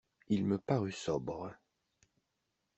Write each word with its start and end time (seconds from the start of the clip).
Il 0.29 0.45
me 0.45 0.57
parut 0.57 0.93
sombre. 0.93 1.53